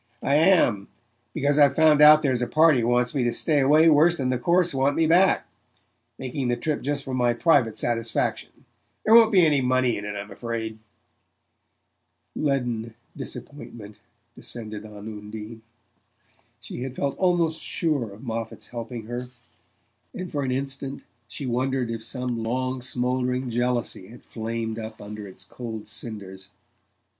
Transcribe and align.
"I 0.23 0.33
am, 0.37 0.87
because 1.31 1.59
I've 1.59 1.75
found 1.75 2.01
out 2.01 2.23
there's 2.23 2.41
a 2.41 2.47
party 2.47 2.83
wants 2.83 3.13
me 3.13 3.23
to 3.23 3.31
stay 3.31 3.59
away 3.59 3.87
worse 3.87 4.17
than 4.17 4.31
the 4.31 4.39
courts 4.39 4.73
want 4.73 4.95
me 4.95 5.05
back. 5.05 5.45
Making 6.17 6.47
the 6.47 6.55
trip 6.57 6.81
just 6.81 7.03
for 7.03 7.13
my 7.13 7.33
private 7.33 7.77
satisfaction 7.77 8.49
there 9.05 9.13
won't 9.13 9.31
be 9.31 9.45
any 9.45 9.61
money 9.61 9.97
in 9.97 10.05
it, 10.05 10.15
I'm 10.15 10.31
afraid." 10.31 10.79
Leaden 12.35 12.95
disappointment 13.15 13.99
descended 14.35 14.87
on 14.87 15.07
Undine. 15.07 15.61
She 16.61 16.81
had 16.81 16.95
felt 16.95 17.15
almost 17.19 17.61
sure 17.61 18.09
of 18.11 18.23
Moffatt's 18.23 18.69
helping 18.69 19.05
her, 19.05 19.27
and 20.15 20.31
for 20.31 20.41
an 20.41 20.49
instant 20.49 21.03
she 21.27 21.45
wondered 21.45 21.91
if 21.91 22.03
some 22.03 22.41
long 22.41 22.81
smouldering 22.81 23.51
jealousy 23.51 24.07
had 24.07 24.23
flamed 24.23 24.79
up 24.79 24.99
under 24.99 25.27
its 25.27 25.43
cold 25.45 25.87
cinders. 25.87 26.49